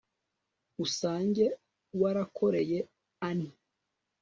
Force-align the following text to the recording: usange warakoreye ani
usange 0.83 1.45
warakoreye 2.01 2.79
ani 3.29 3.49